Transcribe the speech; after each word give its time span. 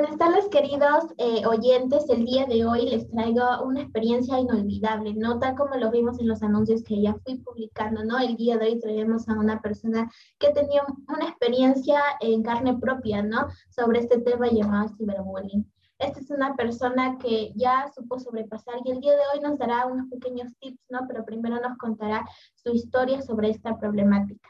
Buenas 0.00 0.16
tardes, 0.16 0.46
queridos 0.48 1.12
eh, 1.16 1.44
oyentes. 1.44 2.08
El 2.08 2.24
día 2.24 2.46
de 2.46 2.64
hoy 2.64 2.88
les 2.88 3.10
traigo 3.10 3.42
una 3.64 3.80
experiencia 3.80 4.38
inolvidable, 4.38 5.12
¿no? 5.14 5.40
Tal 5.40 5.56
como 5.56 5.74
lo 5.74 5.90
vimos 5.90 6.20
en 6.20 6.28
los 6.28 6.40
anuncios 6.44 6.84
que 6.84 7.02
ya 7.02 7.16
fui 7.24 7.38
publicando, 7.38 8.04
¿no? 8.04 8.16
El 8.16 8.36
día 8.36 8.56
de 8.58 8.66
hoy 8.66 8.78
traemos 8.78 9.28
a 9.28 9.32
una 9.32 9.60
persona 9.60 10.08
que 10.38 10.52
tenía 10.52 10.84
una 11.08 11.24
experiencia 11.24 12.00
en 12.20 12.44
carne 12.44 12.78
propia, 12.78 13.24
¿no? 13.24 13.48
Sobre 13.70 13.98
este 13.98 14.20
tema 14.20 14.46
llamado 14.46 14.94
ciberbullying. 14.96 15.68
Esta 15.98 16.20
es 16.20 16.30
una 16.30 16.54
persona 16.54 17.18
que 17.18 17.52
ya 17.56 17.90
supo 17.92 18.20
sobrepasar 18.20 18.76
y 18.84 18.92
el 18.92 19.00
día 19.00 19.14
de 19.14 19.22
hoy 19.34 19.40
nos 19.40 19.58
dará 19.58 19.86
unos 19.86 20.06
pequeños 20.10 20.56
tips, 20.60 20.78
¿no? 20.90 21.00
Pero 21.08 21.24
primero 21.24 21.60
nos 21.60 21.76
contará 21.76 22.24
su 22.54 22.72
historia 22.72 23.20
sobre 23.20 23.50
esta 23.50 23.76
problemática. 23.76 24.48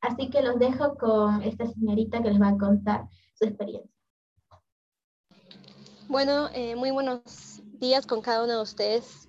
Así 0.00 0.30
que 0.30 0.42
los 0.42 0.58
dejo 0.58 0.96
con 0.96 1.44
esta 1.44 1.64
señorita 1.68 2.24
que 2.24 2.30
les 2.30 2.42
va 2.42 2.48
a 2.48 2.58
contar 2.58 3.06
su 3.34 3.44
experiencia. 3.44 3.99
Bueno, 6.10 6.50
eh, 6.54 6.74
muy 6.74 6.90
buenos 6.90 7.62
días 7.78 8.04
con 8.04 8.20
cada 8.20 8.42
uno 8.42 8.54
de 8.56 8.62
ustedes, 8.62 9.28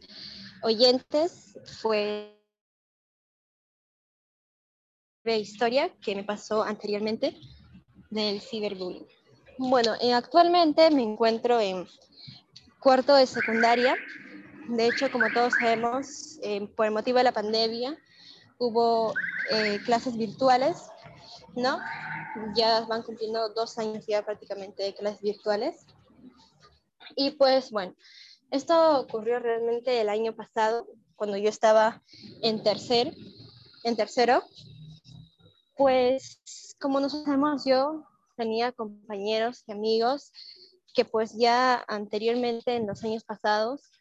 oyentes. 0.63 1.55
Fue 1.80 2.35
la 5.23 5.36
historia 5.36 5.94
que 6.02 6.16
me 6.16 6.23
pasó 6.23 6.63
anteriormente 6.63 7.38
del 8.09 8.41
ciberbullying. 8.41 9.05
Bueno, 9.59 9.94
eh, 10.02 10.12
actualmente 10.12 10.89
me 10.89 11.03
encuentro 11.03 11.62
en 11.62 11.88
cuarto 12.80 13.13
de 13.13 13.27
secundaria. 13.27 13.95
De 14.67 14.88
hecho, 14.88 15.11
como 15.11 15.31
todos 15.31 15.53
sabemos, 15.61 16.39
eh, 16.41 16.67
por 16.75 16.88
el 16.88 16.94
motivo 16.94 17.20
de 17.20 17.25
la 17.25 17.31
pandemia, 17.31 17.95
hubo 18.58 19.13
clases 19.86 20.17
virtuales, 20.17 20.77
¿no? 21.55 21.77
Ya 22.55 22.81
van 22.86 23.03
cumpliendo 23.03 23.50
dos 23.50 23.77
años 23.77 24.03
ya 24.08 24.25
prácticamente 24.25 24.81
de 24.81 24.95
clases 24.95 25.22
virtuales. 25.22 25.86
Y 27.16 27.31
pues 27.31 27.72
bueno, 27.72 27.95
esto 28.52 29.00
ocurrió 29.00 29.40
realmente 29.40 30.02
el 30.02 30.09
año 30.09 30.36
pasado, 30.36 30.88
cuando 31.16 31.38
yo 31.38 31.50
estaba 31.50 32.03
en, 32.42 32.64
tercer, 32.64 33.16
en 33.84 33.95
tercero. 33.95 34.44
Pues 35.78 36.42
como 36.80 37.00
nos 37.00 37.23
sabemos, 37.23 37.64
yo 37.66 38.06
tenía 38.36 38.72
compañeros 38.72 39.64
y 39.68 39.72
amigos 39.72 40.31
que 40.94 41.06
pues 41.06 41.34
ya 41.38 41.84
anteriormente 41.88 42.76
en 42.76 42.88
los 42.88 43.03
años 43.03 43.23
pasados, 43.23 43.92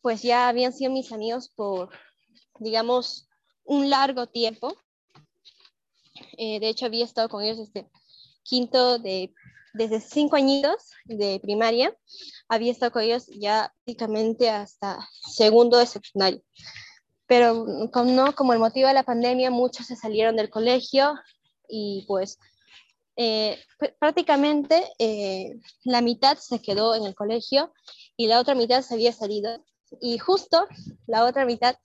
pues 0.00 0.22
ya 0.22 0.48
habían 0.48 0.72
sido 0.72 0.90
mis 0.90 1.12
amigos 1.12 1.48
por, 1.54 1.90
digamos, 2.58 3.28
un 3.64 3.88
largo 3.88 4.26
tiempo. 4.26 4.76
Eh, 6.36 6.58
de 6.58 6.68
hecho, 6.68 6.86
había 6.86 7.04
estado 7.04 7.28
con 7.28 7.44
ellos 7.44 7.58
desde 7.58 7.88
quinto 8.42 8.98
de 8.98 9.32
desde 9.74 10.00
cinco 10.00 10.36
añitos 10.36 10.90
de 11.04 11.40
primaria, 11.40 11.96
había 12.48 12.72
estado 12.72 12.92
con 12.92 13.02
ellos 13.02 13.26
ya 13.28 13.72
prácticamente 13.84 14.50
hasta 14.50 14.98
segundo 15.30 15.78
de 15.78 15.86
secundario. 15.86 16.42
Pero 17.26 17.66
como, 17.92 18.12
no, 18.12 18.34
como 18.34 18.52
el 18.52 18.58
motivo 18.58 18.88
de 18.88 18.94
la 18.94 19.04
pandemia, 19.04 19.50
muchos 19.50 19.86
se 19.86 19.96
salieron 19.96 20.36
del 20.36 20.50
colegio 20.50 21.14
y 21.68 22.04
pues 22.06 22.38
eh, 23.16 23.58
prácticamente 23.98 24.84
eh, 24.98 25.58
la 25.84 26.00
mitad 26.00 26.38
se 26.38 26.60
quedó 26.60 26.94
en 26.94 27.04
el 27.04 27.14
colegio 27.14 27.72
y 28.16 28.26
la 28.26 28.40
otra 28.40 28.54
mitad 28.54 28.82
se 28.82 28.94
había 28.94 29.12
salido. 29.12 29.64
Y 30.00 30.18
justo 30.18 30.66
la 31.06 31.24
otra 31.24 31.44
mitad 31.44 31.76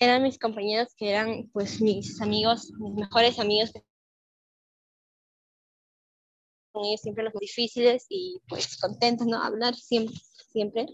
eran 0.00 0.22
mis 0.22 0.38
compañeros 0.38 0.94
que 0.96 1.10
eran 1.10 1.50
pues 1.52 1.80
mis 1.80 2.20
amigos, 2.20 2.70
mis 2.78 2.94
mejores 2.94 3.38
amigos 3.38 3.72
siempre 6.96 7.24
los 7.24 7.32
difíciles 7.34 8.06
y 8.08 8.40
pues 8.48 8.76
contentos, 8.76 9.26
¿no? 9.26 9.42
Hablar 9.42 9.74
siempre, 9.74 10.16
siempre. 10.52 10.86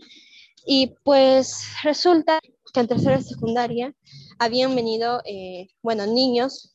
Y 0.65 0.95
pues 1.05 1.65
resulta 1.83 2.39
que 2.73 2.81
en 2.81 2.89
tercera 2.89 3.21
secundaria 3.21 3.95
habían 4.39 4.75
venido, 4.75 5.21
eh, 5.25 5.69
bueno, 5.83 6.07
niños 6.07 6.73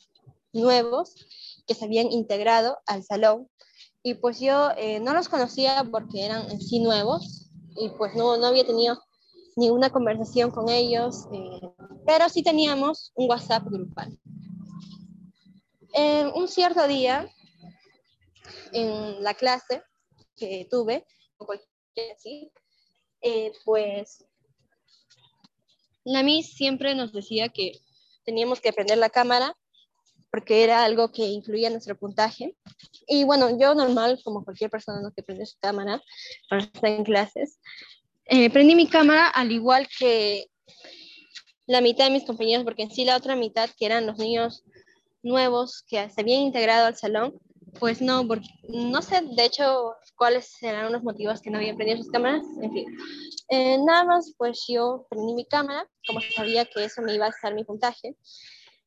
nuevos 0.53 1.15
que 1.65 1.73
se 1.73 1.85
habían 1.85 2.11
integrado 2.11 2.77
al 2.85 3.03
salón 3.03 3.49
y 4.03 4.15
pues 4.15 4.39
yo 4.39 4.69
eh, 4.77 4.99
no 4.99 5.13
los 5.13 5.29
conocía 5.29 5.85
porque 5.89 6.25
eran 6.25 6.49
en 6.49 6.61
sí 6.61 6.79
nuevos 6.79 7.49
y 7.75 7.89
pues 7.89 8.15
no, 8.15 8.37
no 8.37 8.47
había 8.47 8.65
tenido 8.65 8.99
ninguna 9.55 9.89
conversación 9.89 10.51
con 10.51 10.69
ellos, 10.69 11.27
eh, 11.33 11.59
pero 12.05 12.29
sí 12.29 12.43
teníamos 12.43 13.11
un 13.15 13.29
WhatsApp 13.29 13.63
grupal. 13.65 14.17
Un 16.35 16.47
cierto 16.47 16.87
día 16.87 17.27
en 18.71 19.23
la 19.23 19.33
clase 19.33 19.83
que 20.35 20.67
tuve, 20.69 21.05
así, 22.15 22.51
eh, 23.21 23.51
pues 23.65 24.25
la 26.03 26.23
Miss 26.23 26.53
siempre 26.53 26.95
nos 26.95 27.11
decía 27.11 27.49
que 27.49 27.73
teníamos 28.23 28.61
que 28.61 28.71
prender 28.71 28.97
la 28.97 29.09
cámara 29.09 29.55
porque 30.31 30.63
era 30.63 30.83
algo 30.83 31.11
que 31.11 31.25
incluía 31.25 31.69
nuestro 31.69 31.97
puntaje. 31.97 32.55
Y 33.07 33.23
bueno, 33.23 33.57
yo 33.59 33.73
normal, 33.73 34.19
como 34.23 34.43
cualquier 34.43 34.69
persona 34.69 35.01
¿no? 35.01 35.11
que 35.11 35.23
prende 35.23 35.45
su 35.45 35.57
cámara 35.59 36.01
para 36.49 36.63
estar 36.63 36.89
en 36.89 37.03
clases, 37.03 37.59
eh, 38.25 38.49
prendí 38.49 38.75
mi 38.75 38.87
cámara 38.87 39.27
al 39.27 39.51
igual 39.51 39.87
que 39.97 40.47
la 41.65 41.81
mitad 41.81 42.05
de 42.05 42.11
mis 42.11 42.25
compañeros, 42.25 42.63
porque 42.63 42.83
en 42.83 42.91
sí 42.91 43.03
la 43.03 43.17
otra 43.17 43.35
mitad, 43.35 43.69
que 43.77 43.85
eran 43.85 44.05
los 44.05 44.17
niños 44.17 44.63
nuevos 45.23 45.83
que 45.87 46.09
se 46.09 46.21
habían 46.21 46.41
integrado 46.41 46.85
al 46.85 46.97
salón, 46.97 47.39
pues 47.79 48.01
no, 48.01 48.27
porque 48.27 48.47
no 48.69 49.01
sé 49.01 49.21
de 49.21 49.45
hecho 49.45 49.95
cuáles 50.15 50.47
serán 50.59 50.91
los 50.91 51.03
motivos 51.03 51.41
que 51.41 51.49
no 51.49 51.57
habían 51.57 51.75
prendido 51.75 52.03
sus 52.03 52.11
cámaras, 52.11 52.43
en 52.61 52.71
fin. 52.71 52.97
Eh, 53.49 53.77
nada 53.85 54.03
más, 54.03 54.33
pues 54.37 54.65
yo 54.67 55.05
prendí 55.09 55.33
mi 55.33 55.45
cámara, 55.45 55.87
como 56.05 56.19
sabía 56.35 56.65
que 56.65 56.83
eso 56.83 57.01
me 57.01 57.15
iba 57.15 57.25
a 57.25 57.29
hacer 57.29 57.53
mi 57.53 57.63
puntaje. 57.63 58.15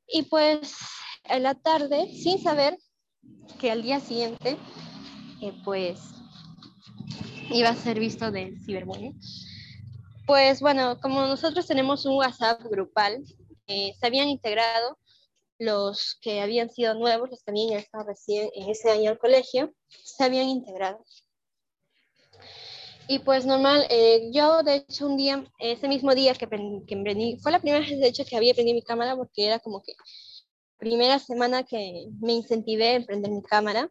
Y 0.07 0.23
pues 0.23 0.77
en 1.25 1.43
la 1.45 1.55
tarde, 1.55 2.13
sin 2.13 2.43
saber 2.43 2.77
que 3.59 3.71
al 3.71 3.83
día 3.83 4.01
siguiente, 4.01 4.57
eh, 5.41 5.53
pues 5.65 6.01
iba 7.51 7.71
a 7.71 7.77
ser 7.77 7.99
visto 7.99 8.31
del 8.31 8.61
ciberbullying. 8.65 9.19
Pues 10.27 10.61
bueno, 10.61 11.01
como 11.01 11.27
nosotros 11.27 11.67
tenemos 11.67 12.05
un 12.07 12.17
WhatsApp 12.17 12.63
grupal, 12.71 13.23
eh, 13.67 13.93
se 13.99 14.07
habían 14.07 14.29
integrado 14.29 14.99
los 15.61 16.19
que 16.23 16.41
habían 16.41 16.71
sido 16.71 16.95
nuevos, 16.95 17.31
los 17.31 17.43
que 17.43 17.51
habían 17.51 17.79
estado 17.79 18.05
recién 18.05 18.51
en 18.55 18.71
ese 18.71 18.91
año 18.91 19.11
al 19.11 19.19
colegio, 19.19 19.73
se 19.89 20.25
habían 20.25 20.49
integrado. 20.49 21.05
Y 23.07 23.19
pues 23.19 23.45
normal, 23.45 23.87
eh, 23.91 24.31
yo 24.33 24.63
de 24.63 24.77
hecho 24.77 25.07
un 25.07 25.19
día, 25.19 25.45
ese 25.59 25.87
mismo 25.87 26.15
día 26.15 26.33
que, 26.33 26.49
que 26.49 26.95
emprendí, 26.95 27.39
fue 27.43 27.53
la 27.53 27.61
primera 27.61 27.85
vez 27.85 28.01
de 28.01 28.09
hecho 28.09 28.25
que 28.25 28.37
había 28.37 28.55
prendido 28.55 28.75
mi 28.75 28.83
cámara 28.83 29.15
porque 29.17 29.47
era 29.47 29.59
como 29.59 29.83
que 29.83 29.93
primera 30.79 31.19
semana 31.19 31.63
que 31.63 32.07
me 32.21 32.33
incentivé 32.33 32.97
a 32.97 33.05
prender 33.05 33.31
mi 33.31 33.43
cámara, 33.43 33.91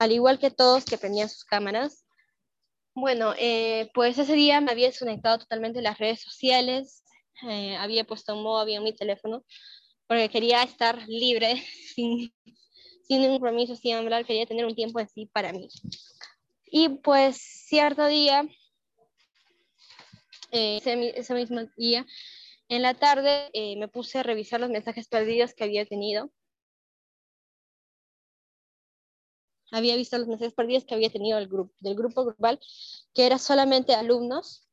al 0.00 0.10
igual 0.10 0.40
que 0.40 0.50
todos 0.50 0.84
que 0.84 0.98
prendían 0.98 1.28
sus 1.28 1.44
cámaras. 1.44 2.04
Bueno, 2.92 3.34
eh, 3.38 3.88
pues 3.94 4.18
ese 4.18 4.34
día 4.34 4.60
me 4.60 4.72
había 4.72 4.88
desconectado 4.88 5.38
totalmente 5.38 5.78
de 5.78 5.84
las 5.84 5.98
redes 5.98 6.22
sociales, 6.22 7.04
eh, 7.48 7.76
había 7.76 8.04
puesto 8.04 8.34
un 8.34 8.42
modo, 8.42 8.58
había 8.58 8.80
mi 8.80 8.94
teléfono, 8.94 9.44
porque 10.06 10.28
quería 10.28 10.62
estar 10.62 11.06
libre, 11.08 11.62
sin, 11.94 12.32
sin 13.02 13.20
ningún 13.20 13.38
compromiso, 13.38 13.76
sin 13.76 13.94
hablar, 13.94 14.24
quería 14.24 14.46
tener 14.46 14.64
un 14.64 14.74
tiempo 14.74 14.98
así 14.98 15.26
para 15.26 15.52
mí. 15.52 15.68
Y 16.66 16.88
pues 16.88 17.36
cierto 17.36 18.06
día, 18.06 18.48
eh, 20.50 20.78
ese, 20.78 21.34
mismo 21.34 21.62
día, 21.76 22.06
en 22.68 22.82
la 22.82 22.94
tarde 22.94 23.50
eh, 23.52 23.76
me 23.76 23.88
puse 23.88 24.18
a 24.18 24.22
revisar 24.22 24.60
los 24.60 24.70
mensajes 24.70 25.08
perdidos 25.08 25.54
que 25.54 25.64
había 25.64 25.84
tenido. 25.86 26.30
Había 29.70 29.96
visto 29.96 30.16
los 30.18 30.28
mensajes 30.28 30.54
perdidos 30.54 30.84
que 30.84 30.94
había 30.94 31.10
tenido 31.10 31.38
el 31.38 31.48
grupo, 31.48 31.74
del 31.80 31.96
grupo 31.96 32.24
grupal, 32.24 32.60
que 33.14 33.26
era 33.26 33.38
solamente 33.38 33.94
alumnos 33.94 34.63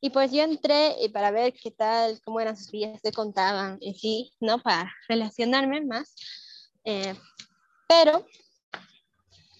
y 0.00 0.10
pues 0.10 0.32
yo 0.32 0.42
entré 0.42 1.04
eh, 1.04 1.10
para 1.10 1.30
ver 1.30 1.52
qué 1.52 1.70
tal, 1.70 2.20
cómo 2.24 2.40
eran 2.40 2.56
sus 2.56 2.70
vidas, 2.70 3.00
qué 3.02 3.12
contaban 3.12 3.78
en 3.82 3.94
sí, 3.94 4.32
¿no? 4.40 4.58
Para 4.58 4.90
relacionarme 5.08 5.84
más. 5.84 6.14
Eh, 6.84 7.14
pero 7.86 8.24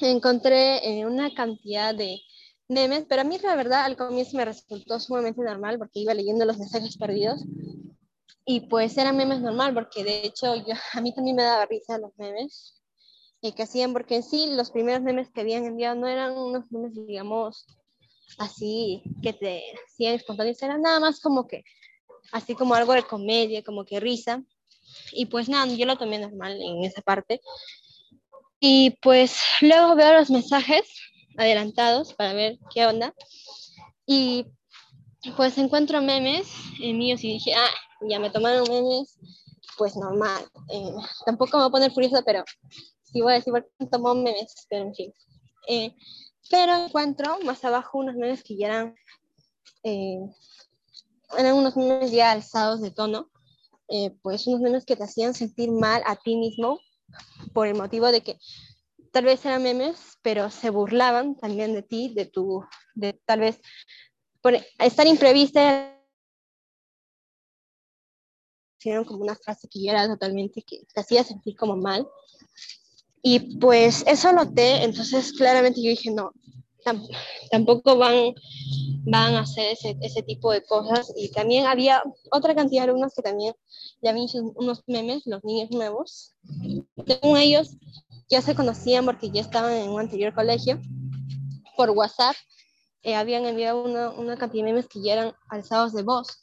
encontré 0.01 1.01
eh, 1.01 1.05
una 1.05 1.35
cantidad 1.35 1.95
de 1.95 2.21
memes, 2.69 3.05
pero 3.09 3.23
a 3.23 3.25
mí 3.25 3.39
la 3.39 3.55
verdad 3.55 3.85
al 3.85 3.97
comienzo 3.97 4.37
me 4.37 4.47
resultó 4.47 4.99
sumamente 4.99 5.43
normal 5.43 5.79
porque 5.79 6.01
iba 6.01 6.15
leyendo 6.15 6.45
los 6.47 6.57
mensajes 6.57 6.97
perdidos 6.97 7.45
y 8.47 8.61
pues 8.61 8.97
eran 8.97 9.17
memes 9.17 9.41
normal 9.41 9.75
porque 9.75 10.05
de 10.05 10.25
hecho 10.25 10.55
yo, 10.55 10.75
a 10.95 11.01
mí 11.03 11.15
también 11.15 11.37
me 11.37 11.43
daba 11.43 11.67
risa 11.67 11.99
los 11.99 12.17
memes 12.17 12.81
que 13.43 13.63
hacían 13.63 13.93
porque 13.93 14.17
en 14.17 14.23
sí 14.23 14.55
los 14.55 14.71
primeros 14.71 15.03
memes 15.03 15.31
que 15.31 15.41
habían 15.41 15.65
enviado 15.65 15.97
no 15.97 16.07
eran 16.07 16.37
unos 16.37 16.71
memes 16.71 16.95
digamos 16.95 17.67
así 18.39 19.03
que 19.23 19.33
te 19.33 19.63
hacían 19.87 20.15
espontáneos, 20.15 20.63
era 20.63 20.79
nada 20.79 21.01
más 21.01 21.21
como 21.21 21.47
que, 21.47 21.65
así 22.33 22.55
como 22.55 22.75
algo 22.75 22.93
de 22.93 23.03
comedia, 23.03 23.63
como 23.63 23.85
que 23.85 24.01
risa. 24.01 24.43
Y 25.13 25.27
pues 25.27 25.49
nada, 25.49 25.73
yo 25.73 25.87
lo 25.87 25.97
tomé 25.97 26.19
normal 26.19 26.61
en 26.61 26.85
esa 26.85 27.03
parte. 27.03 27.41
Y 28.59 28.99
pues 29.03 29.41
luego 29.61 29.95
veo 29.95 30.13
los 30.13 30.31
mensajes 30.31 30.83
adelantados 31.37 32.15
para 32.15 32.33
ver 32.33 32.59
qué 32.75 32.87
onda. 32.87 33.15
Y 34.07 34.47
pues 35.37 35.59
encuentro 35.59 36.01
memes 36.01 36.49
míos 36.79 37.23
y 37.25 37.35
dije, 37.35 37.55
ah, 37.55 37.71
ya 38.09 38.19
me 38.19 38.31
tomaron 38.31 38.69
memes, 38.69 39.19
pues 39.77 39.97
normal. 39.97 40.45
Eh, 40.69 40.93
tampoco 41.25 41.57
me 41.57 41.65
voy 41.65 41.69
a 41.69 41.73
poner 41.73 41.93
furiosa, 41.93 42.23
pero 42.23 42.45
sí 43.03 43.21
voy 43.21 43.33
a 43.33 43.37
decir, 43.37 43.53
tomó 43.91 44.15
memes, 44.15 44.67
pero 44.69 44.85
en 44.85 44.95
fin. 44.95 45.15
Eh, 45.69 45.95
pero 46.49 46.75
encuentro 46.77 47.39
más 47.45 47.65
abajo 47.65 47.99
unos 47.99 48.17
memes 48.17 48.43
que 48.43 48.57
ya 48.57 48.67
eran, 48.69 48.95
eh, 49.83 50.21
eran 51.37 51.55
unos 51.55 51.77
memes 51.77 52.11
ya 52.11 52.31
alzados 52.31 52.81
de 52.81 52.91
tono, 52.91 53.31
pues 54.23 54.47
unos 54.47 54.61
memes 54.61 54.85
que 54.85 54.97
te 54.97 55.05
hacían 55.05 55.35
sentir 55.35 55.71
mal 55.71 56.03
a 56.07 56.17
ti 56.17 56.37
mismo 56.37 56.79
por 57.53 57.67
el 57.67 57.75
motivo 57.75 58.07
de 58.13 58.23
que 58.23 58.39
tal 59.13 59.25
vez 59.25 59.45
eran 59.45 59.63
memes, 59.63 60.19
pero 60.23 60.51
se 60.51 60.71
burlaban 60.71 61.37
también 61.37 61.75
de 61.75 61.83
ti, 61.83 62.13
de 62.15 62.27
tu, 62.27 62.65
de 62.95 63.15
tal 63.25 63.41
vez 63.41 63.61
por 64.41 64.55
estar 64.79 65.07
imprevista 65.07 65.97
hicieron 68.81 69.05
como 69.05 69.23
una 69.23 69.37
frase 69.37 69.69
que 69.69 69.85
yo 69.85 69.91
era 69.91 70.09
totalmente, 70.09 70.63
que 70.63 70.81
te 70.93 71.01
hacía 71.01 71.23
sentir 71.23 71.55
como 71.55 71.77
mal. 71.77 72.09
Y 73.23 73.59
pues 73.59 74.05
eso 74.07 74.33
noté, 74.33 74.83
entonces 74.83 75.33
claramente 75.33 75.83
yo 75.83 75.91
dije, 75.91 76.11
no, 76.11 76.33
tampoco 77.51 77.97
van, 77.97 78.35
van 79.05 79.35
a 79.35 79.41
hacer 79.41 79.73
ese, 79.73 79.97
ese, 80.01 80.23
tipo 80.23 80.53
de 80.53 80.63
cosas. 80.63 81.13
Y 81.17 81.31
también 81.31 81.67
había 81.67 82.03
otra 82.31 82.55
cantidad 82.55 82.83
de 82.85 82.91
alumnos 82.91 83.13
que 83.15 83.23
también 83.23 83.55
ya 84.03 84.11
habían 84.11 84.27
hecho 84.27 84.39
unos 84.57 84.83
memes, 84.87 85.23
los 85.27 85.45
niños 85.45 85.71
nuevos. 85.71 86.35
Según 87.07 87.37
ellos, 87.37 87.77
ya 88.29 88.41
se 88.41 88.55
conocían 88.55 89.05
porque 89.05 89.31
ya 89.31 89.41
estaban 89.41 89.73
en 89.73 89.91
un 89.91 90.01
anterior 90.01 90.35
colegio. 90.35 90.81
Por 91.77 91.91
WhatsApp 91.91 92.37
eh, 93.03 93.15
habían 93.15 93.47
enviado 93.47 93.83
una, 93.83 94.11
una 94.11 94.37
cantidad 94.37 94.65
de 94.65 94.73
memes 94.73 94.89
que 94.89 95.03
ya 95.03 95.15
eran 95.15 95.33
alzados 95.49 95.93
de 95.93 96.03
voz, 96.03 96.43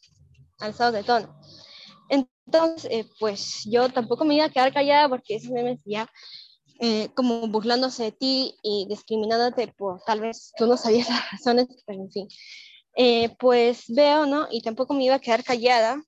alzados 0.60 0.94
de 0.94 1.04
tono. 1.04 1.40
Entonces, 2.10 2.90
eh, 2.92 3.06
pues 3.20 3.64
yo 3.66 3.90
tampoco 3.90 4.26
me 4.26 4.36
iba 4.36 4.46
a 4.46 4.50
quedar 4.50 4.74
callada 4.74 5.10
porque 5.10 5.36
esos 5.36 5.52
memes 5.52 5.80
ya 5.86 6.10
eh, 6.80 7.10
como 7.16 7.48
burlándose 7.48 8.04
de 8.04 8.12
ti 8.12 8.56
y 8.64 8.86
discriminándote 8.90 9.68
por 9.70 10.02
tal 10.06 10.22
vez 10.22 10.52
tú 10.58 10.68
no 10.68 10.78
sabías 10.78 11.10
las 11.10 11.32
razones, 11.32 11.68
pero 11.86 12.02
en 12.02 12.12
fin. 12.12 12.28
Eh, 12.96 13.36
pues 13.40 13.86
veo, 13.88 14.26
¿no? 14.26 14.48
Y 14.50 14.62
tampoco 14.62 14.94
me 14.94 15.04
iba 15.04 15.16
a 15.16 15.20
quedar 15.20 15.44
callada 15.44 16.02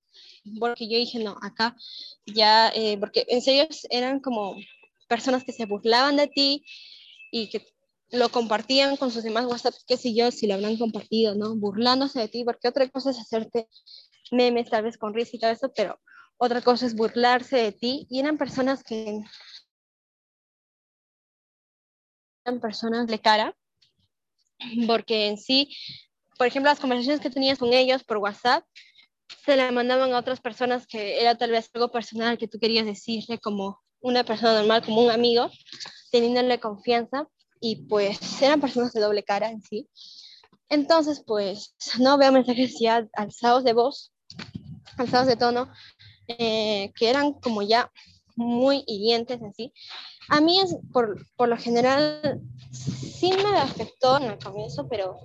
porque 0.60 0.90
yo 0.90 0.98
dije, 0.98 1.20
no, 1.20 1.38
acá 1.42 1.76
ya, 2.26 2.72
porque 3.00 3.26
en 3.28 3.42
serio 3.42 3.68
eran 3.90 4.20
como 4.20 4.56
personas 5.08 5.44
que 5.44 5.52
se 5.52 5.66
burlaban 5.66 6.16
de 6.16 6.28
ti 6.28 6.66
y 7.32 7.50
que 7.50 7.66
lo 8.12 8.30
compartían 8.30 8.98
con 8.98 9.12
sus 9.12 9.24
demás 9.24 9.46
WhatsApp, 9.46 9.76
qué 9.88 9.98
sé 9.98 10.14
yo, 10.14 10.32
si 10.32 10.48
lo 10.48 10.56
habrán 10.56 10.78
compartido, 10.78 11.36
¿no? 11.36 11.56
Burlándose 11.56 12.20
de 12.20 12.28
ti, 12.28 12.44
porque 12.44 12.68
otra 12.68 12.90
cosa 12.90 13.12
es 13.12 13.20
hacerte 13.20 13.68
memes, 14.32 14.70
tal 14.70 14.84
vez 14.84 14.98
con 14.98 15.14
risa 15.14 15.32
y 15.36 15.40
todo 15.40 15.52
eso, 15.52 15.72
pero 15.76 16.00
otra 16.38 16.62
cosa 16.62 16.86
es 16.86 16.96
burlarse 16.96 17.58
de 17.58 17.72
ti. 17.72 18.08
Y 18.10 18.20
eran 18.20 18.38
personas 18.38 18.84
que 18.84 19.22
personas 22.58 23.08
de 23.08 23.20
cara, 23.20 23.56
porque 24.88 25.28
en 25.28 25.38
sí, 25.38 25.76
por 26.38 26.48
ejemplo, 26.48 26.72
las 26.72 26.80
conversaciones 26.80 27.22
que 27.22 27.30
tenías 27.30 27.60
con 27.60 27.74
ellos 27.74 28.04
por 28.04 28.18
WhatsApp, 28.18 28.64
se 29.46 29.56
la 29.56 29.72
mandaban 29.72 30.14
a 30.14 30.18
otras 30.18 30.42
personas 30.42 30.88
que 30.88 31.22
era 31.22 31.38
tal 31.38 31.52
vez 31.52 31.70
algo 31.74 31.92
personal 31.92 32.38
que 32.38 32.48
tú 32.48 32.60
querías 32.60 32.86
decirle 32.86 33.38
como 33.38 33.80
una 34.02 34.24
persona 34.24 34.54
normal, 34.54 34.84
como 34.84 35.02
un 35.02 35.12
amigo, 35.12 35.52
teniéndole 36.12 36.60
confianza, 36.60 37.28
y 37.62 37.88
pues 37.88 38.42
eran 38.42 38.62
personas 38.62 38.94
de 38.94 39.02
doble 39.02 39.24
cara 39.24 39.50
en 39.50 39.62
sí. 39.62 39.88
Entonces, 40.70 41.24
pues, 41.26 41.76
no 42.00 42.18
veo 42.18 42.32
mensajes 42.32 42.80
ya 42.80 43.08
alzados 43.14 43.64
de 43.64 43.74
voz, 43.74 44.12
alzados 44.98 45.28
de 45.28 45.36
tono, 45.36 45.72
eh, 46.28 46.92
que 46.96 47.10
eran 47.10 47.34
como 47.34 47.62
ya 47.62 47.92
muy 48.36 48.84
hirientes 48.88 49.42
así. 49.42 49.74
A 50.30 50.42
mí 50.42 50.60
es, 50.60 50.76
por, 50.94 51.26
por, 51.36 51.50
lo 51.50 51.58
general 51.58 52.42
sí 52.72 53.32
me 53.32 53.58
afectó 53.58 54.18
en 54.18 54.24
el 54.24 54.40
comienzo, 54.40 54.88
pero 54.88 55.20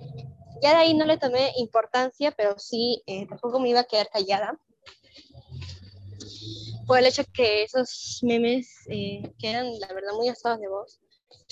ya 0.61 0.71
de 0.71 0.75
ahí 0.77 0.93
no 0.93 1.05
le 1.05 1.17
tomé 1.17 1.51
importancia, 1.57 2.31
pero 2.31 2.57
sí 2.57 3.03
eh, 3.05 3.27
tampoco 3.27 3.59
me 3.59 3.69
iba 3.69 3.81
a 3.81 3.85
quedar 3.85 4.09
callada. 4.09 4.59
Por 6.87 6.99
el 6.99 7.05
hecho 7.05 7.23
que 7.33 7.63
esos 7.63 8.19
memes, 8.23 8.67
eh, 8.89 9.31
que 9.37 9.49
eran 9.49 9.79
la 9.79 9.87
verdad 9.87 10.13
muy 10.15 10.29
asados 10.29 10.59
de 10.59 10.67
voz, 10.67 10.99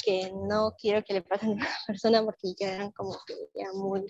que 0.03 0.31
no 0.47 0.73
quiero 0.77 1.03
que 1.03 1.13
le 1.13 1.21
pasen 1.21 1.51
a 1.51 1.53
una 1.53 1.69
persona 1.87 2.23
porque 2.23 2.53
ya 2.59 2.73
eran 2.75 2.91
como 2.91 3.17
que 3.25 3.35
ya 3.55 3.71
muy, 3.73 4.05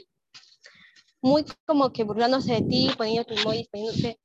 muy 1.21 1.45
como 1.65 1.91
que 1.91 2.03
burlándose 2.03 2.53
de 2.53 2.61
ti, 2.61 2.91
poniéndote 2.97 3.41
emojis, 3.41 3.67
poniéndote 3.69 4.19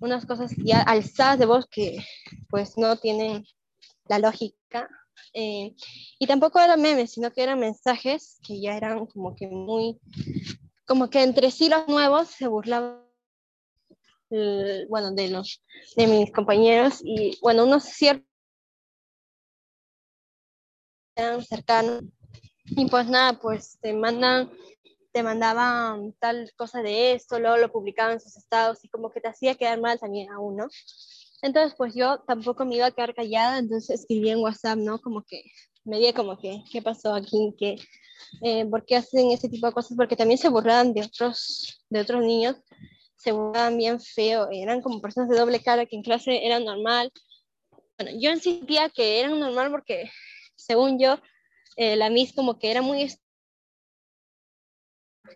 unas 0.00 0.26
cosas 0.26 0.52
ya 0.56 0.80
alzadas 0.82 1.38
de 1.38 1.46
voz 1.46 1.66
que 1.66 1.98
pues 2.48 2.78
no 2.78 2.96
tienen 2.96 3.44
la 4.10 4.18
lógica. 4.18 4.88
Eh, 5.32 5.74
y 6.18 6.26
tampoco 6.26 6.58
eran 6.58 6.82
memes, 6.82 7.12
sino 7.12 7.32
que 7.32 7.42
eran 7.42 7.60
mensajes 7.60 8.40
que 8.42 8.60
ya 8.60 8.76
eran 8.76 9.06
como 9.06 9.36
que 9.36 9.46
muy, 9.46 10.00
como 10.84 11.08
que 11.08 11.22
entre 11.22 11.50
sí 11.50 11.68
los 11.68 11.86
nuevos 11.86 12.28
se 12.28 12.48
burlaban, 12.48 13.04
bueno, 14.88 15.12
de 15.12 15.28
los, 15.28 15.62
de 15.96 16.06
mis 16.06 16.32
compañeros 16.32 17.00
y 17.04 17.38
bueno, 17.40 17.64
unos 17.64 17.84
ciertos 17.84 18.26
cercanos 21.48 22.02
y 22.64 22.86
pues 22.86 23.06
nada, 23.08 23.34
pues 23.34 23.78
te 23.80 23.92
mandan 23.92 24.50
te 25.12 25.22
mandaban 25.24 26.12
tal 26.20 26.52
cosa 26.56 26.82
de 26.82 27.14
esto, 27.14 27.40
luego 27.40 27.56
lo 27.56 27.72
publicaban 27.72 28.12
en 28.12 28.20
sus 28.20 28.36
estados 28.36 28.84
y 28.84 28.88
como 28.88 29.10
que 29.10 29.20
te 29.20 29.28
hacía 29.28 29.56
quedar 29.56 29.80
mal 29.80 29.98
también 29.98 30.30
a 30.30 30.38
uno. 30.38 30.68
Entonces, 31.42 31.74
pues 31.76 31.94
yo 31.94 32.18
tampoco 32.26 32.64
me 32.64 32.76
iba 32.76 32.86
a 32.86 32.90
quedar 32.90 33.14
callada, 33.14 33.58
entonces 33.58 34.00
escribí 34.00 34.30
en 34.30 34.40
WhatsApp, 34.40 34.78
¿no? 34.78 34.98
Como 35.00 35.22
que 35.22 35.42
me 35.84 35.98
di 35.98 36.12
como 36.12 36.38
que, 36.38 36.62
¿qué 36.70 36.82
pasó 36.82 37.14
aquí? 37.14 37.54
¿Qué, 37.58 37.76
eh, 38.42 38.66
¿Por 38.66 38.84
qué 38.84 38.96
hacen 38.96 39.30
ese 39.30 39.48
tipo 39.48 39.66
de 39.66 39.72
cosas? 39.72 39.96
Porque 39.96 40.16
también 40.16 40.38
se 40.38 40.48
burlaban 40.48 40.92
de 40.92 41.02
otros, 41.02 41.82
de 41.88 42.00
otros 42.00 42.22
niños, 42.22 42.56
se 43.16 43.32
burlaban 43.32 43.78
bien 43.78 44.00
feo, 44.00 44.48
eran 44.50 44.82
como 44.82 45.00
personas 45.00 45.30
de 45.30 45.38
doble 45.38 45.60
cara 45.60 45.86
que 45.86 45.96
en 45.96 46.02
clase 46.02 46.46
eran 46.46 46.64
normal. 46.64 47.10
Bueno, 47.98 48.18
yo 48.20 48.34
sentía 48.36 48.88
que 48.90 49.20
eran 49.20 49.40
normal 49.40 49.70
porque, 49.70 50.10
según 50.56 50.98
yo, 50.98 51.18
eh, 51.76 51.96
la 51.96 52.10
Miss 52.10 52.34
como 52.34 52.58
que 52.58 52.70
era 52.70 52.82
muy 52.82 53.08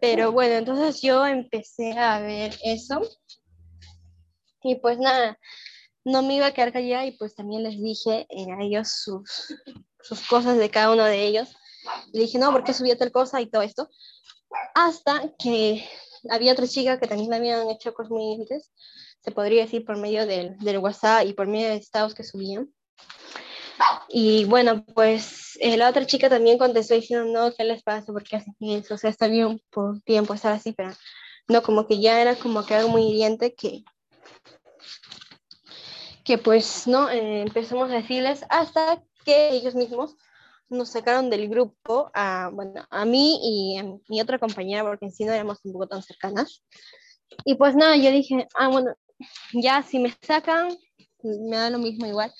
pero 0.00 0.32
bueno, 0.32 0.56
entonces 0.56 1.00
yo 1.00 1.25
empecé 1.25 1.92
a 1.92 2.20
ver 2.20 2.54
eso. 2.64 3.00
Y 4.62 4.76
pues 4.76 4.99
nada, 4.99 5.38
no 6.04 6.23
me 6.23 6.37
iba 6.37 6.46
a 6.46 6.52
quedar 6.52 6.73
callada 6.73 7.06
y 7.06 7.12
pues 7.12 7.34
también 7.34 7.62
les 7.62 7.80
dije 7.80 8.26
eh, 8.28 8.46
a 8.52 8.62
ellos 8.62 8.88
sus, 8.88 9.54
sus 10.02 10.26
cosas 10.28 10.58
de 10.58 10.70
cada 10.70 10.92
uno 10.92 11.04
de 11.04 11.25
ellos. 11.25 11.49
Le 12.12 12.23
dije, 12.23 12.38
no, 12.38 12.52
¿por 12.52 12.64
qué 12.64 12.73
subía 12.75 12.96
tal 12.96 13.12
cosa 13.12 13.40
y 13.40 13.46
todo 13.46 13.62
esto? 13.62 13.88
Hasta 14.75 15.30
que 15.38 15.87
había 16.30 16.52
otra 16.52 16.66
chica 16.66 16.99
que 16.99 17.06
también 17.06 17.30
le 17.30 17.37
habían 17.37 17.68
hecho 17.70 17.94
cosas 17.94 18.11
muy 18.11 18.37
difíciles, 18.37 18.70
se 19.23 19.32
podría 19.32 19.62
decir 19.62 19.84
por 19.84 19.96
medio 19.96 20.26
del, 20.26 20.56
del 20.58 20.78
WhatsApp 20.78 21.26
y 21.26 21.32
por 21.32 21.46
medio 21.46 21.68
de 21.68 21.76
estados 21.76 22.14
que 22.14 22.25
subían. 22.25 22.73
Y 24.08 24.44
bueno, 24.44 24.84
pues 24.94 25.58
eh, 25.61 25.76
la 25.76 25.88
otra 25.88 26.06
chica 26.06 26.28
también 26.28 26.58
contestó 26.58 26.94
diciendo, 26.94 27.26
no, 27.26 27.54
¿qué 27.54 27.64
les 27.64 27.82
pasa? 27.82 28.12
¿Por 28.12 28.23
qué 28.23 28.37
hacen 28.37 28.54
eso? 28.61 28.94
O 28.94 28.99
sea, 28.99 29.11
está 29.11 29.26
bien 29.26 29.61
por 29.70 30.00
tiempo 30.02 30.34
estar 30.34 30.52
así, 30.52 30.73
pero 30.73 30.92
no, 31.49 31.62
como 31.62 31.87
que 31.87 32.00
ya 32.00 32.20
era 32.20 32.37
como 32.37 32.64
que 32.64 32.75
algo 32.75 32.90
muy 32.90 33.02
hiriente 33.02 33.54
que, 33.54 33.84
que 36.25 36.38
pues, 36.38 36.87
¿no? 36.87 37.11
Eh, 37.11 37.43
empezamos 37.43 37.90
a 37.90 37.95
decirles 37.95 38.45
hasta 38.49 39.02
que 39.25 39.50
ellos 39.50 39.75
mismos 39.75 40.16
nos 40.69 40.90
sacaron 40.90 41.31
del 41.31 41.49
grupo 41.49 42.11
a, 42.14 42.50
bueno, 42.52 42.87
a 42.90 43.04
mí 43.04 43.38
y 43.43 43.78
a 43.78 43.85
mi 44.09 44.21
otra 44.21 44.38
compañera, 44.38 44.83
porque 44.83 45.07
en 45.07 45.12
sí 45.12 45.25
no 45.25 45.33
éramos 45.33 45.59
un 45.64 45.73
poco 45.73 45.88
tan 45.88 46.02
cercanas. 46.02 46.64
Y 47.45 47.54
pues 47.54 47.76
nada, 47.76 47.97
yo 47.97 48.11
dije, 48.11 48.47
ah, 48.54 48.69
bueno, 48.69 48.95
ya 49.52 49.83
si 49.83 49.99
me 49.99 50.14
sacan, 50.23 50.76
me 51.23 51.57
da 51.57 51.71
lo 51.71 51.78
mismo 51.78 52.07
igual 52.07 52.33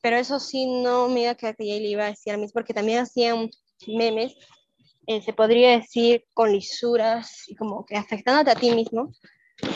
pero 0.00 0.16
eso 0.16 0.38
sí 0.40 0.66
no 0.66 1.08
me 1.08 1.22
iba 1.22 1.32
a 1.32 1.34
quedar 1.34 1.56
que 1.56 1.64
le 1.64 1.88
iba 1.88 2.04
a 2.04 2.10
decir 2.10 2.32
a 2.32 2.36
mí, 2.36 2.46
porque 2.52 2.74
también 2.74 3.00
hacían 3.00 3.50
memes, 3.86 4.34
eh, 5.06 5.22
se 5.22 5.32
podría 5.32 5.72
decir 5.72 6.24
con 6.34 6.52
lisuras 6.52 7.48
y 7.48 7.54
como 7.54 7.84
que 7.84 7.96
afectándote 7.96 8.50
a 8.50 8.54
ti 8.54 8.70
mismo 8.70 9.12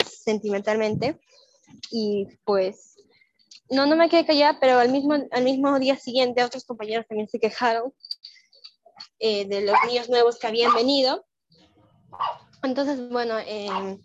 sentimentalmente. 0.07 1.19
Y 1.91 2.27
pues, 2.45 2.92
no, 3.69 3.85
no 3.85 3.95
me 3.95 4.09
quedé 4.09 4.25
callada, 4.25 4.59
pero 4.59 4.79
al 4.79 4.89
mismo, 4.89 5.15
al 5.31 5.43
mismo 5.43 5.77
día 5.79 5.97
siguiente 5.97 6.43
otros 6.43 6.65
compañeros 6.65 7.05
también 7.07 7.27
se 7.27 7.39
quejaron 7.39 7.93
eh, 9.19 9.45
de 9.45 9.61
los 9.61 9.75
niños 9.87 10.09
nuevos 10.09 10.37
que 10.37 10.47
habían 10.47 10.73
venido. 10.73 11.25
Entonces, 12.61 13.09
bueno, 13.09 13.37
eh, 13.39 13.97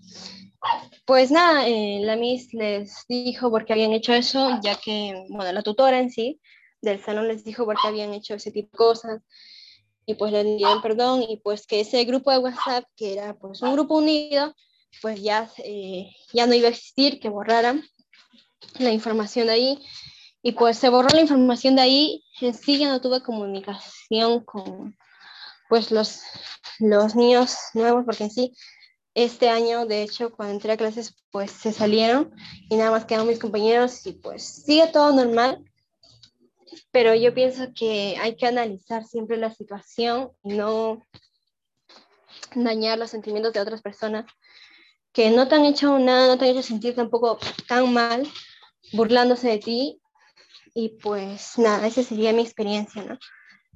pues 1.07 1.31
nada, 1.31 1.69
eh, 1.69 2.01
la 2.03 2.17
Miss 2.17 2.53
les 2.55 3.05
dijo 3.09 3.51
por 3.51 3.65
qué 3.65 3.73
habían 3.73 3.93
hecho 3.93 4.13
eso, 4.13 4.59
ya 4.63 4.75
que, 4.77 5.27
bueno, 5.29 5.53
la 5.53 5.63
tutora 5.63 5.99
en 5.99 6.11
sí 6.11 6.41
del 6.81 7.03
salón 7.03 7.29
les 7.29 7.45
dijo 7.45 7.65
por 7.65 7.77
qué 7.81 7.89
habían 7.89 8.13
hecho 8.13 8.35
ese 8.35 8.51
tipo 8.51 8.69
de 8.73 8.79
cosas. 8.79 9.23
y 10.07 10.15
pues 10.15 10.33
le 10.33 10.43
dieron 10.43 10.81
perdón 10.81 11.23
y 11.23 11.37
pues 11.39 11.67
que 11.67 11.81
ese 11.81 12.05
grupo 12.05 12.31
de 12.31 12.39
WhatsApp, 12.39 12.85
que 12.97 13.13
era 13.13 13.35
pues 13.39 13.61
un 13.63 13.75
grupo 13.75 13.99
unido, 13.99 14.55
pues 15.03 15.23
ya, 15.23 15.51
eh, 15.59 16.11
ya 16.33 16.47
no 16.47 16.55
iba 16.55 16.69
a 16.69 16.71
existir, 16.71 17.21
que 17.21 17.29
borraran 17.29 17.83
la 18.79 18.91
información 18.91 19.47
de 19.47 19.53
ahí. 19.53 19.87
Y 20.43 20.53
pues 20.53 20.79
se 20.79 20.89
borró 20.89 21.09
la 21.09 21.21
información 21.21 21.77
de 21.77 21.83
ahí, 21.83 22.25
en 22.41 22.55
sí 22.55 22.79
ya 22.79 22.89
no 22.89 23.01
tuve 23.01 23.23
comunicación 23.23 24.45
con 24.45 24.97
pues 25.69 25.91
los, 25.91 26.21
los 26.79 27.15
niños 27.17 27.57
nuevos, 27.75 28.05
porque 28.05 28.25
en 28.25 28.31
sí 28.31 28.53
este 29.15 29.49
año, 29.49 29.85
de 29.85 30.03
hecho, 30.03 30.31
cuando 30.31 30.55
entré 30.55 30.73
a 30.73 30.77
clases, 30.77 31.17
pues 31.33 31.51
se 31.51 31.73
salieron 31.73 32.33
y 32.71 32.77
nada 32.77 32.93
más 32.93 33.05
quedaron 33.05 33.27
mis 33.27 33.41
compañeros 33.41 34.07
y 34.07 34.13
pues 34.13 34.45
sigue 34.65 34.87
todo 34.87 35.13
normal, 35.13 35.65
pero 36.93 37.15
yo 37.17 37.35
pienso 37.35 37.73
que 37.75 38.17
hay 38.21 38.37
que 38.37 38.47
analizar 38.47 39.05
siempre 39.05 39.37
la 39.37 39.53
situación 39.53 40.31
y 40.45 40.55
no 40.55 41.03
dañar 42.55 42.99
los 42.99 43.11
sentimientos 43.11 43.53
de 43.53 43.61
otras 43.61 43.83
personas 43.83 44.25
que 45.13 45.31
no 45.31 45.49
te 45.49 45.57
han 45.57 45.65
hecho 45.65 45.99
nada, 45.99 46.29
no 46.29 46.39
te 46.39 46.45
han 46.45 46.53
hecho 46.53 46.63
sentir 46.63 46.95
tampoco 46.95 47.39
tan 47.67 47.93
mal, 47.93 48.25
burlándose 48.93 49.49
de 49.49 49.59
ti. 49.59 50.01
Y 50.75 50.91
pues 51.01 51.59
nada, 51.59 51.87
esa 51.87 52.03
sería 52.03 52.33
mi 52.33 52.43
experiencia, 52.43 53.03
¿no? 53.03 53.19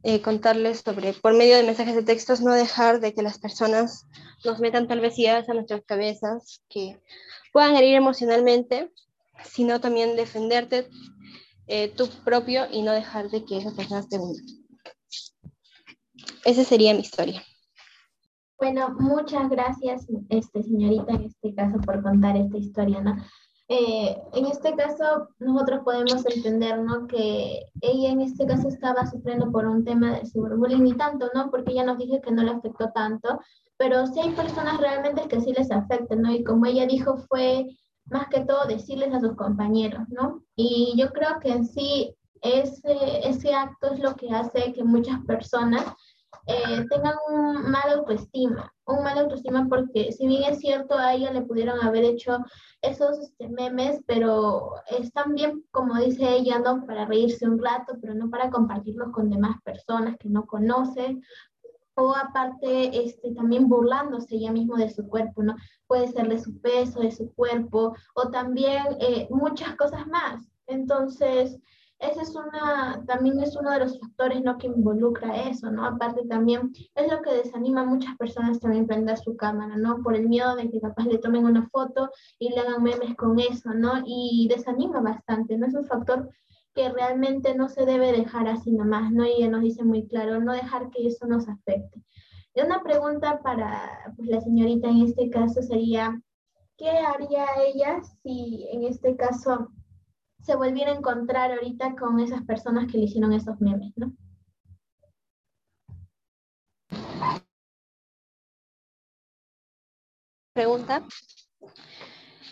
Eh, 0.05 0.21
contarles 0.21 0.81
sobre, 0.81 1.13
por 1.13 1.33
medio 1.35 1.57
de 1.57 1.63
mensajes 1.63 1.95
de 1.95 2.03
textos, 2.03 2.41
no 2.41 2.53
dejar 2.53 3.01
de 3.01 3.15
que 3.15 3.23
las 3.23 3.39
personas 3.39 4.07
nos 4.45 4.59
metan 4.59 4.89
tal 4.89 5.01
vez 5.01 5.19
ideas 5.19 5.49
a 5.49 5.55
nuestras 5.55 5.83
cabezas 5.85 6.63
que 6.69 7.01
puedan 7.53 7.77
herir 7.77 7.95
emocionalmente, 7.95 8.91
sino 9.45 9.81
también 9.81 10.17
defenderte 10.17 10.89
eh, 11.69 11.89
tú 11.89 12.09
propio 12.25 12.67
y 12.71 12.83
no 12.83 12.93
dejar 12.93 13.31
de 13.31 13.45
que 13.45 13.59
esas 13.59 13.75
personas 13.75 14.09
te 14.09 14.19
unan. 14.19 14.45
Esa 16.45 16.65
sería 16.65 16.95
mi 16.95 17.01
historia. 17.01 17.43
Bueno, 18.59 18.95
muchas 18.99 19.49
gracias, 19.49 20.07
este, 20.29 20.63
señorita, 20.63 21.13
en 21.13 21.25
este 21.25 21.55
caso, 21.55 21.81
por 21.81 22.03
contar 22.03 22.37
esta 22.37 22.59
historia, 22.59 23.01
¿no? 23.01 23.17
Eh, 23.69 24.17
en 24.35 24.47
este 24.47 24.75
caso, 24.75 25.29
nosotros 25.39 25.81
podemos 25.85 26.27
entender, 26.27 26.79
¿no? 26.79 27.07
Que 27.07 27.63
ella 27.81 28.11
en 28.11 28.21
este 28.21 28.47
caso 28.47 28.69
estaba 28.69 29.07
sufriendo 29.07 29.51
por 29.51 29.67
un 29.67 29.85
tema 29.85 30.13
de 30.13 30.27
ciberbullying 30.27 30.87
y 30.87 30.97
tanto, 30.97 31.31
¿no? 31.35 31.51
Porque 31.51 31.73
ella 31.73 31.85
nos 31.85 31.99
dijo 31.99 32.21
que 32.21 32.33
no 32.33 32.43
le 32.43 32.51
afectó 32.51 32.91
tanto, 32.93 33.41
pero 33.77 34.07
sí 34.07 34.21
hay 34.21 34.31
personas 34.31 34.79
realmente 34.79 35.29
que 35.29 35.41
sí 35.41 35.53
les 35.53 35.71
afecta, 35.71 36.17
¿no? 36.17 36.33
Y 36.33 36.45
como 36.45 36.67
ella 36.67 36.87
dijo, 36.87 37.17
fue 37.29 37.67
más 38.07 38.29
que 38.29 38.41
todo 38.41 38.67
decirles 38.67 39.15
a 39.15 39.21
sus 39.21 39.37
compañeros, 39.37 40.03
¿no? 40.09 40.43
Y 40.57 40.95
yo 40.97 41.11
creo 41.11 41.39
que 41.41 41.53
en 41.53 41.67
sí 41.67 42.15
ese, 42.43 43.27
ese 43.27 43.55
acto 43.55 43.93
es 43.93 44.01
lo 44.01 44.17
que 44.17 44.31
hace 44.31 44.73
que 44.73 44.85
muchas 44.85 45.25
personas 45.25 45.85
eh, 46.47 46.87
tengan 46.91 47.15
un 47.31 47.71
mal 47.71 47.89
autoestima, 47.91 48.73
un 48.87 49.03
mal 49.03 49.19
autoestima 49.19 49.67
porque 49.69 50.11
si 50.13 50.27
bien 50.27 50.45
es 50.45 50.59
cierto 50.59 50.97
a 50.97 51.15
ella 51.15 51.33
le 51.33 51.43
pudieron 51.43 51.81
haber 51.81 52.05
hecho 52.05 52.39
esos 52.81 53.19
este, 53.19 53.49
memes, 53.49 54.01
pero 54.07 54.73
están 54.89 55.35
bien, 55.35 55.65
como 55.71 55.95
dice 55.97 56.29
ella, 56.29 56.59
¿no? 56.59 56.85
Para 56.85 57.07
reírse 57.07 57.49
un 57.49 57.63
rato, 57.63 57.95
pero 58.01 58.15
no 58.15 58.29
para 58.31 58.51
compartirlos 58.51 59.13
con 59.13 59.31
demás 59.31 59.57
personas 59.65 60.17
que 60.19 60.29
no 60.29 60.47
conocen 60.47 61.23
o 61.95 62.15
aparte 62.15 63.05
este, 63.05 63.33
también 63.35 63.69
burlándose 63.69 64.37
ella 64.37 64.51
mismo 64.51 64.77
de 64.77 64.91
su 64.91 65.07
cuerpo, 65.09 65.43
¿no? 65.43 65.55
Puede 65.87 66.09
ser 66.09 66.29
de 66.29 66.39
su 66.39 66.61
peso, 66.61 67.01
de 67.01 67.13
su 67.13 67.33
cuerpo, 67.35 67.95
o 68.15 68.31
también 68.31 68.83
eh, 69.01 69.29
muchas 69.31 69.77
cosas 69.77 70.07
más. 70.07 70.43
Entonces, 70.67 71.59
ese 72.03 72.23
es 72.23 72.35
una, 72.35 73.03
también 73.07 73.41
es 73.41 73.55
uno 73.57 73.71
de 73.71 73.79
los 73.79 73.99
factores, 73.99 74.43
¿no? 74.43 74.59
Que 74.59 74.67
involucra 74.67 75.43
eso, 75.49 75.71
¿no? 75.71 75.87
Aparte 75.87 76.27
también 76.27 76.73
es 76.97 77.11
lo 77.11 77.23
que 77.23 77.33
desanima 77.33 77.83
a 77.83 77.87
muchas 77.87 78.17
personas 78.17 78.59
también 78.59 78.89
prender 78.89 79.17
su 79.19 79.37
cámara, 79.37 79.77
¿no? 79.77 80.03
Por 80.03 80.17
el 80.17 80.29
miedo 80.29 80.57
de 80.57 80.69
que 80.69 80.81
capaz 80.81 81.07
le 81.07 81.19
tomen 81.19 81.45
una 81.45 81.69
foto 81.69 82.11
y 82.41 82.51
le 82.51 82.61
hagan 82.61 82.83
memes 82.83 83.15
con 83.17 83.39
eso, 83.39 83.73
¿no? 83.73 84.03
Y 84.05 84.49
desanima 84.51 85.01
bastante, 85.01 85.57
¿no? 85.57 85.67
Es 85.67 85.75
un 85.75 85.87
factor 85.87 86.29
que 86.75 86.89
realmente 86.89 87.55
no 87.55 87.69
se 87.69 87.87
debe 87.87 88.11
dejar 88.11 88.49
así 88.49 88.73
nomás, 88.73 89.13
¿no? 89.13 89.25
Y 89.25 89.47
nos 89.49 89.63
dice 89.63 89.85
muy 89.85 90.09
claro, 90.09 90.41
no 90.41 90.53
dejar 90.53 90.91
que 90.91 91.07
eso 91.07 91.27
nos 91.27 91.49
afecte. 91.49 92.03
Y 92.55 92.63
una 92.63 92.83
pregunta 92.83 93.41
para 93.43 94.13
pues, 94.17 94.29
la 94.29 94.41
señorita 94.41 94.89
en 94.89 95.03
este 95.03 95.31
caso 95.31 95.63
sería, 95.63 96.21
¿qué 96.77 96.91
haría 96.91 97.47
ella 97.65 98.03
si 98.23 98.67
en 98.73 98.85
este 98.85 99.15
caso 99.15 99.69
se 100.43 100.57
volviera 100.57 100.93
a 100.93 100.97
encontrar 100.97 101.53
ahorita 101.53 101.95
con 101.97 102.21
esas 102.21 102.43
personas 102.43 102.91
que 102.91 102.99
le 102.99 103.05
hicieron 103.05 103.33
esos 103.33 103.61
memes, 103.61 103.93
¿no? 103.97 104.13
Pregunta. 110.53 111.03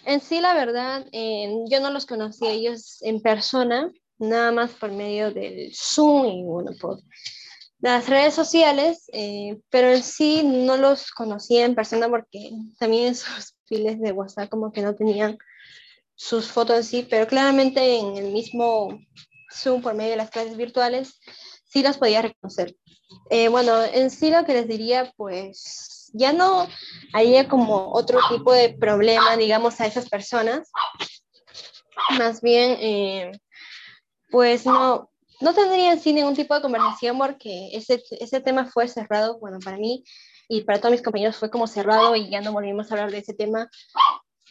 En 0.06 0.20
sí, 0.20 0.40
la 0.40 0.54
verdad, 0.54 1.06
yo 1.12 1.80
no 1.80 1.90
los 1.90 2.06
conocí 2.06 2.46
a 2.46 2.52
ellos 2.52 3.02
en 3.02 3.20
persona, 3.20 3.92
nada 4.18 4.52
más 4.52 4.70
por 4.72 4.90
medio 4.92 5.30
del 5.30 5.70
Zoom 5.74 6.26
y 6.26 6.44
bueno, 6.44 6.70
por 6.80 7.00
las 7.80 8.08
redes 8.08 8.34
sociales, 8.34 9.04
eh, 9.12 9.58
pero 9.70 9.88
en 9.88 10.02
sí 10.02 10.42
no 10.44 10.76
los 10.76 11.10
conocía 11.10 11.64
en 11.64 11.74
persona 11.74 12.08
porque 12.08 12.52
también 12.78 13.14
sus 13.14 13.54
files 13.66 14.00
de 14.00 14.12
WhatsApp 14.12 14.48
como 14.48 14.72
que 14.72 14.82
no 14.82 14.94
tenían 14.94 15.38
sus 16.20 16.48
fotos 16.48 16.76
en 16.76 16.84
sí, 16.84 17.06
pero 17.08 17.26
claramente 17.26 17.98
en 17.98 18.14
el 18.14 18.30
mismo 18.30 19.00
Zoom 19.50 19.80
por 19.80 19.94
medio 19.94 20.10
de 20.10 20.16
las 20.18 20.28
clases 20.28 20.54
virtuales 20.54 21.18
sí 21.64 21.82
las 21.82 21.96
podía 21.96 22.20
reconocer. 22.20 22.76
Eh, 23.30 23.48
bueno, 23.48 23.82
en 23.82 24.10
sí 24.10 24.30
lo 24.30 24.44
que 24.44 24.52
les 24.52 24.68
diría, 24.68 25.10
pues 25.16 26.10
ya 26.12 26.34
no 26.34 26.68
haría 27.14 27.48
como 27.48 27.90
otro 27.94 28.18
tipo 28.28 28.52
de 28.52 28.68
problema, 28.68 29.38
digamos, 29.38 29.80
a 29.80 29.86
esas 29.86 30.10
personas. 30.10 30.70
Más 32.18 32.42
bien, 32.42 32.76
eh, 32.80 33.32
pues 34.30 34.66
no, 34.66 35.10
no 35.40 35.54
tendría 35.54 35.92
en 35.92 36.00
sí 36.00 36.12
ningún 36.12 36.36
tipo 36.36 36.54
de 36.54 36.60
conversación 36.60 37.16
porque 37.16 37.70
ese, 37.72 38.02
ese 38.10 38.40
tema 38.42 38.66
fue 38.66 38.88
cerrado, 38.88 39.38
bueno, 39.38 39.58
para 39.64 39.78
mí 39.78 40.04
y 40.50 40.64
para 40.64 40.80
todos 40.80 40.92
mis 40.92 41.02
compañeros 41.02 41.36
fue 41.36 41.50
como 41.50 41.66
cerrado 41.66 42.14
y 42.14 42.28
ya 42.28 42.42
no 42.42 42.52
volvimos 42.52 42.90
a 42.90 42.94
hablar 42.94 43.10
de 43.10 43.18
ese 43.18 43.32
tema 43.32 43.70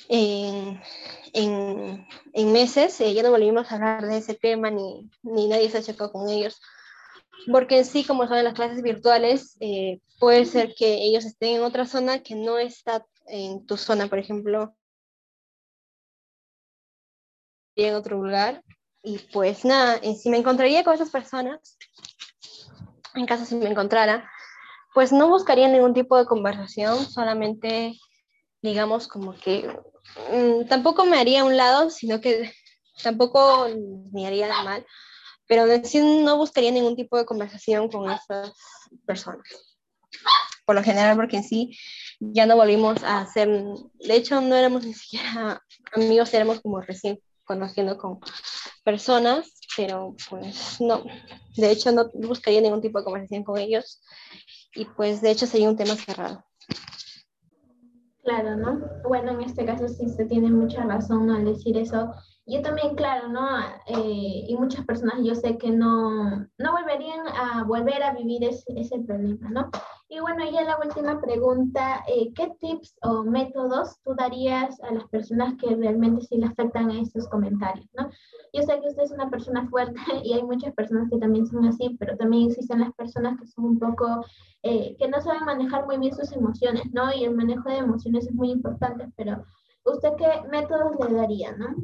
en, 0.09 0.81
en, 1.33 2.07
en 2.33 2.51
meses, 2.51 2.99
eh, 2.99 3.13
ya 3.13 3.23
no 3.23 3.31
volvimos 3.31 3.71
a 3.71 3.75
hablar 3.75 4.05
de 4.05 4.17
ese 4.17 4.33
tema 4.33 4.69
ni, 4.69 5.09
ni 5.21 5.47
nadie 5.47 5.69
se 5.69 5.77
ha 5.77 5.83
chocado 5.83 6.11
con 6.11 6.29
ellos. 6.29 6.59
Porque 7.49 7.77
en 7.77 7.85
sí, 7.85 8.03
como 8.03 8.27
son 8.27 8.43
las 8.43 8.53
clases 8.53 8.81
virtuales, 8.81 9.55
eh, 9.61 10.01
puede 10.19 10.43
ser 10.45 10.75
que 10.75 11.05
ellos 11.05 11.23
estén 11.23 11.55
en 11.57 11.63
otra 11.63 11.85
zona 11.85 12.21
que 12.21 12.35
no 12.35 12.57
está 12.57 13.05
en 13.27 13.65
tu 13.65 13.77
zona, 13.77 14.07
por 14.07 14.19
ejemplo, 14.19 14.75
en 17.77 17.95
otro 17.95 18.21
lugar 18.21 18.61
y 19.03 19.19
pues 19.31 19.63
nada, 19.63 19.99
si 20.01 20.29
me 20.29 20.37
encontraría 20.37 20.83
con 20.83 20.93
esas 20.93 21.09
personas, 21.09 21.77
en 23.15 23.25
caso 23.25 23.45
si 23.45 23.55
me 23.55 23.69
encontrara, 23.69 24.29
pues 24.93 25.11
no 25.11 25.29
buscaría 25.29 25.67
ningún 25.67 25.93
tipo 25.93 26.17
de 26.17 26.25
conversación, 26.25 27.05
solamente 27.05 27.93
digamos 28.61 29.07
como 29.07 29.33
que 29.33 29.67
mm, 30.31 30.67
tampoco 30.67 31.05
me 31.05 31.19
haría 31.19 31.43
un 31.43 31.57
lado, 31.57 31.89
sino 31.89 32.21
que 32.21 32.51
tampoco 33.03 33.67
me 34.11 34.27
haría 34.27 34.47
mal, 34.63 34.85
pero 35.47 35.65
no 35.65 36.37
buscaría 36.37 36.71
ningún 36.71 36.95
tipo 36.95 37.17
de 37.17 37.25
conversación 37.25 37.89
con 37.89 38.09
esas 38.09 38.53
personas. 39.05 39.43
Por 40.65 40.75
lo 40.75 40.83
general, 40.83 41.15
porque 41.15 41.37
en 41.37 41.43
sí 41.43 41.77
ya 42.19 42.45
no 42.45 42.55
volvimos 42.55 43.03
a 43.03 43.25
ser, 43.25 43.49
de 43.49 44.15
hecho 44.15 44.41
no 44.41 44.55
éramos 44.55 44.85
ni 44.85 44.93
siquiera 44.93 45.63
amigos, 45.93 46.33
éramos 46.33 46.61
como 46.61 46.81
recién 46.81 47.19
conociendo 47.45 47.97
con 47.97 48.19
personas, 48.83 49.59
pero 49.75 50.15
pues 50.29 50.79
no, 50.79 51.03
de 51.55 51.71
hecho 51.71 51.91
no 51.91 52.09
buscaría 52.13 52.61
ningún 52.61 52.81
tipo 52.81 52.99
de 52.99 53.05
conversación 53.05 53.43
con 53.43 53.57
ellos 53.57 54.01
y 54.75 54.85
pues 54.85 55.21
de 55.21 55.31
hecho 55.31 55.47
sería 55.47 55.69
un 55.69 55.75
tema 55.77 55.95
cerrado. 55.95 56.45
Claro, 58.29 58.57
¿no? 58.57 58.79
Bueno, 59.07 59.31
en 59.31 59.41
este 59.41 59.65
caso 59.65 59.87
sí 59.87 60.07
se 60.07 60.23
tiene 60.25 60.51
mucha 60.51 60.83
razón 60.83 61.31
al 61.31 61.45
decir 61.45 61.75
eso. 61.75 62.11
Yo 62.49 62.63
también, 62.63 62.95
claro, 62.95 63.27
¿no? 63.27 63.47
Eh, 63.85 64.45
y 64.47 64.57
muchas 64.57 64.83
personas 64.83 65.19
yo 65.23 65.35
sé 65.35 65.59
que 65.59 65.69
no, 65.69 66.47
no 66.57 66.71
volverían 66.71 67.27
a 67.27 67.63
volver 67.63 68.01
a 68.01 68.13
vivir 68.13 68.43
ese, 68.43 68.65
ese 68.75 68.97
problema, 69.01 69.51
¿no? 69.51 69.69
Y 70.07 70.19
bueno, 70.19 70.43
ya 70.49 70.63
la 70.63 70.79
última 70.83 71.21
pregunta, 71.21 72.03
eh, 72.07 72.33
¿qué 72.33 72.51
tips 72.59 72.97
o 73.03 73.21
métodos 73.21 74.01
tú 74.01 74.15
darías 74.15 74.81
a 74.81 74.91
las 74.91 75.07
personas 75.09 75.53
que 75.61 75.75
realmente 75.75 76.25
sí 76.25 76.37
le 76.37 76.47
afectan 76.47 76.89
a 76.89 76.99
estos 76.99 77.27
comentarios, 77.27 77.87
¿no? 77.95 78.09
Yo 78.51 78.63
sé 78.63 78.81
que 78.81 78.87
usted 78.87 79.03
es 79.03 79.11
una 79.11 79.29
persona 79.29 79.69
fuerte 79.69 79.93
y 80.23 80.33
hay 80.33 80.41
muchas 80.41 80.73
personas 80.73 81.07
que 81.11 81.19
también 81.19 81.45
son 81.45 81.65
así, 81.65 81.95
pero 81.99 82.17
también 82.17 82.49
existen 82.49 82.79
las 82.79 82.93
personas 82.95 83.39
que 83.39 83.45
son 83.45 83.65
un 83.65 83.77
poco, 83.77 84.25
eh, 84.63 84.95
que 84.97 85.07
no 85.07 85.21
saben 85.21 85.45
manejar 85.45 85.85
muy 85.85 85.99
bien 85.99 86.15
sus 86.15 86.31
emociones, 86.31 86.91
¿no? 86.93 87.13
Y 87.13 87.25
el 87.25 87.35
manejo 87.35 87.69
de 87.69 87.77
emociones 87.77 88.25
es 88.25 88.33
muy 88.33 88.49
importante, 88.49 89.07
pero 89.15 89.45
¿usted 89.85 90.13
qué 90.17 90.27
métodos 90.49 90.95
le 91.07 91.13
daría, 91.13 91.55
¿no? 91.55 91.75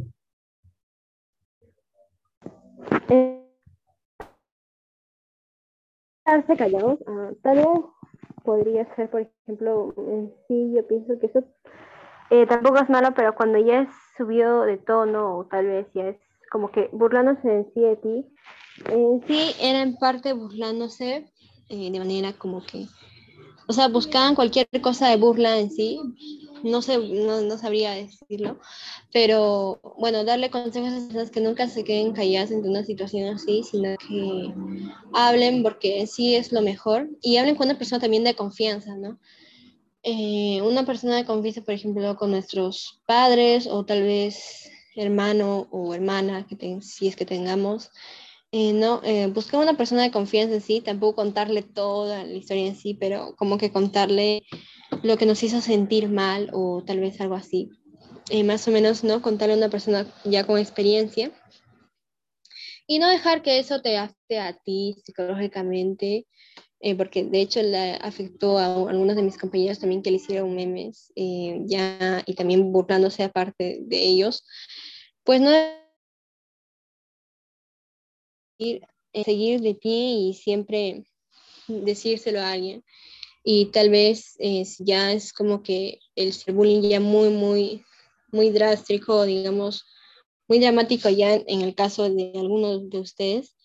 Eh, 3.09 3.41
quedarse 6.25 6.57
callados. 6.57 6.99
Ah, 7.07 7.31
tal 7.41 7.57
vez 7.57 7.67
podría 8.43 8.95
ser, 8.95 9.09
por 9.09 9.21
ejemplo, 9.21 9.93
sí, 10.47 10.71
yo 10.75 10.87
pienso 10.87 11.19
que 11.19 11.27
eso 11.27 11.43
eh, 12.29 12.45
tampoco 12.47 12.77
es 12.77 12.89
malo, 12.89 13.13
pero 13.15 13.35
cuando 13.35 13.59
ya 13.59 13.81
es 13.81 13.89
subido 14.17 14.63
de 14.63 14.77
tono 14.77 15.37
o 15.37 15.45
tal 15.45 15.65
vez 15.65 15.87
ya 15.93 16.07
es 16.09 16.17
como 16.51 16.71
que 16.71 16.89
burlándose 16.91 17.47
en 17.51 17.73
sí 17.73 17.81
de 17.81 17.95
ti, 17.97 18.25
en 18.89 19.23
sí 19.27 19.55
era 19.59 19.81
en 19.81 19.95
parte 19.97 20.33
burlándose 20.33 21.29
eh, 21.69 21.91
de 21.91 21.99
manera 21.99 22.33
como 22.33 22.63
que, 22.63 22.85
o 23.67 23.73
sea, 23.73 23.87
buscaban 23.87 24.35
cualquier 24.35 24.67
cosa 24.81 25.09
de 25.09 25.17
burla 25.17 25.59
en 25.59 25.71
sí, 25.71 25.99
no, 26.65 26.81
sé, 26.81 26.97
no, 26.97 27.57
sabría 27.57 27.91
decirlo, 27.91 28.59
pero 29.13 29.79
bueno, 29.99 30.23
darle 30.23 30.49
consejos 30.49 30.91
a 30.91 30.97
esas 30.97 31.31
que 31.31 31.41
nunca 31.41 31.69
se 31.69 31.83
queden 31.83 32.13
calladas 32.13 32.51
en 32.51 32.67
una 32.67 32.83
situación 32.83 33.33
así, 33.33 33.63
sino 33.63 33.95
que 33.97 34.53
hablen 35.13 35.63
porque 35.63 36.07
sí 36.07 36.35
es 36.35 36.51
lo 36.51 36.61
mejor 36.61 37.09
y 37.21 37.37
hablen 37.37 37.55
con 37.55 37.67
una 37.67 37.77
persona 37.77 38.01
también 38.01 38.23
de 38.23 38.35
confianza, 38.35 38.95
¿no? 38.97 39.19
Eh, 40.03 40.61
una 40.61 40.85
persona 40.85 41.15
de 41.15 41.25
confianza, 41.25 41.61
por 41.61 41.73
ejemplo, 41.73 42.15
con 42.15 42.31
nuestros 42.31 43.01
padres 43.05 43.67
o 43.67 43.85
tal 43.85 44.03
vez 44.03 44.69
hermano 44.95 45.67
o 45.71 45.93
hermana, 45.93 46.47
que 46.47 46.79
si 46.81 47.07
es 47.07 47.15
que 47.15 47.25
tengamos, 47.25 47.91
eh, 48.51 48.73
no, 48.73 49.01
eh, 49.03 49.31
una 49.53 49.75
persona 49.75 50.03
de 50.03 50.11
confianza 50.11 50.55
en 50.55 50.61
sí, 50.61 50.81
tampoco 50.81 51.15
contarle 51.15 51.61
toda 51.61 52.23
la 52.23 52.33
historia 52.33 52.67
en 52.67 52.75
sí, 52.75 52.93
pero 52.93 53.35
como 53.35 53.57
que 53.57 53.71
contarle 53.71 54.43
lo 55.05 55.17
que 55.17 55.27
nos 55.27 55.43
hizo 55.43 55.61
sentir 55.61 56.09
mal 56.09 56.49
o 56.51 56.83
tal 56.83 56.99
vez 56.99 57.21
algo 57.21 57.35
así. 57.35 57.69
Eh, 58.31 58.43
más 58.43 58.67
o 58.67 58.71
menos, 58.71 59.03
¿no? 59.03 59.21
Contarle 59.21 59.53
a 59.53 59.57
una 59.57 59.69
persona 59.69 60.11
ya 60.23 60.45
con 60.47 60.57
experiencia. 60.57 61.31
Y 62.87 62.97
no 62.97 63.07
dejar 63.07 63.43
que 63.43 63.59
eso 63.59 63.81
te 63.83 63.97
afecte 63.97 64.39
a 64.39 64.57
ti 64.57 64.95
psicológicamente, 65.05 66.25
eh, 66.79 66.95
porque 66.95 67.23
de 67.23 67.39
hecho 67.39 67.61
le 67.61 67.93
afectó 67.93 68.57
a 68.57 68.65
algunos 68.89 69.15
de 69.15 69.21
mis 69.21 69.37
compañeros 69.37 69.79
también 69.79 70.01
que 70.01 70.09
le 70.09 70.17
hicieron 70.17 70.55
memes, 70.55 71.11
eh, 71.15 71.61
ya, 71.65 72.23
y 72.25 72.33
también 72.33 72.71
burlándose 72.71 73.23
aparte 73.23 73.81
de 73.81 74.07
ellos. 74.07 74.43
Pues 75.23 75.39
no 75.39 75.51
seguir 79.23 79.61
de 79.61 79.75
pie 79.75 80.13
y 80.13 80.33
siempre 80.33 81.03
decírselo 81.67 82.39
a 82.39 82.53
alguien 82.53 82.83
y 83.47 83.67
tal 83.67 83.91
vez 83.91 84.35
ya 84.79 85.13
es 85.13 85.31
como 85.31 85.61
que 85.61 85.99
el 86.15 86.33
bullying 86.47 86.81
ya 86.81 86.99
muy, 86.99 87.29
muy, 87.29 87.85
muy 88.31 88.49
drástico, 88.49 89.23
digamos, 89.23 89.85
muy 90.47 90.59
dramático 90.59 91.09
ya 91.09 91.35
en 91.35 91.61
el 91.61 91.75
caso 91.75 92.09
de 92.09 92.33
algunos 92.35 92.89
de 92.89 92.99
ustedes 92.99 93.55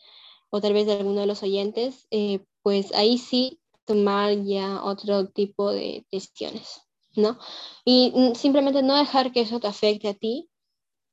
o 0.51 0.61
tal 0.61 0.75
vez 0.75 0.87
de 0.87 0.93
alguno 0.93 1.23
de 1.23 1.27
los 1.27 1.43
oyentes, 1.43 2.07
eh, 2.11 2.41
pues 2.63 2.93
ahí 2.93 3.17
sí 3.17 3.59
tomar 3.87 4.45
ya 4.45 4.83
otro 4.83 5.29
tipo 5.29 5.73
de 5.73 6.05
decisiones, 6.13 6.83
¿no? 7.17 7.39
Y 7.85 8.13
simplemente 8.35 8.83
no 8.83 8.97
dejar 8.97 9.33
que 9.33 9.41
eso 9.41 9.61
te 9.61 9.69
afecte 9.69 10.09
a 10.09 10.15
ti, 10.15 10.51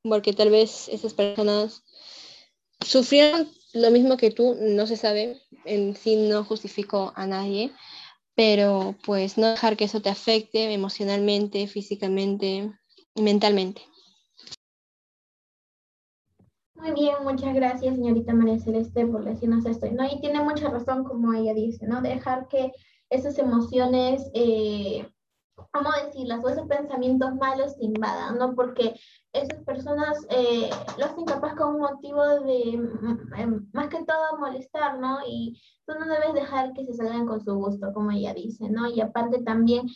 porque 0.03 0.33
tal 0.33 0.49
vez 0.49 0.89
esas 0.89 1.13
personas 1.13 1.83
sufrieron 2.85 3.49
lo 3.73 3.91
mismo 3.91 4.17
que 4.17 4.31
tú, 4.31 4.57
no 4.59 4.87
se 4.87 4.97
sabe, 4.97 5.41
en 5.63 5.95
sí 5.95 6.15
no 6.15 6.43
justifico 6.43 7.13
a 7.15 7.27
nadie, 7.27 7.71
pero 8.37 8.95
pues 9.03 9.39
no 9.39 9.49
dejar 9.49 9.75
que 9.75 9.85
eso 9.85 9.99
te 9.99 10.09
afecte 10.09 10.71
emocionalmente, 10.71 11.65
físicamente, 11.65 12.71
mentalmente. 13.15 13.81
Muy 16.75 16.91
bien, 16.91 17.15
muchas 17.23 17.55
gracias, 17.55 17.95
señorita 17.95 18.35
María 18.35 18.59
Celeste, 18.59 19.07
por 19.07 19.25
decirnos 19.25 19.65
esto. 19.65 19.87
¿no? 19.91 20.05
Y 20.05 20.21
tiene 20.21 20.43
mucha 20.43 20.69
razón, 20.69 21.03
como 21.03 21.33
ella 21.33 21.55
dice, 21.55 21.87
¿no? 21.87 22.03
Dejar 22.03 22.47
que 22.47 22.71
esas 23.09 23.39
emociones 23.39 24.29
eh, 24.35 25.09
¿cómo 25.71 25.89
decirlas? 26.03 26.43
O 26.43 26.49
esos 26.49 26.67
pensamientos 26.67 27.35
malos 27.35 27.77
te 27.77 27.85
invadan, 27.85 28.37
¿no? 28.37 28.55
Porque 28.55 28.93
esas 29.33 29.63
personas 29.63 30.17
eh, 30.29 30.69
lo 30.97 31.05
hacen 31.05 31.25
capaz 31.25 31.55
con 31.55 31.75
un 31.75 31.81
motivo 31.81 32.23
de, 32.41 32.77
mm, 32.77 33.33
em, 33.35 33.69
más 33.73 33.89
que 33.89 34.03
todo, 34.05 34.37
molestar, 34.39 34.99
¿no? 34.99 35.19
Y 35.27 35.59
tú 35.85 35.93
no 35.99 36.05
debes 36.05 36.33
dejar 36.33 36.73
que 36.73 36.85
se 36.85 36.93
salgan 36.93 37.27
con 37.27 37.43
su 37.43 37.55
gusto, 37.55 37.93
como 37.93 38.11
ella 38.11 38.33
dice, 38.33 38.69
¿no? 38.69 38.87
Y 38.87 39.01
aparte 39.01 39.41
también 39.43 39.87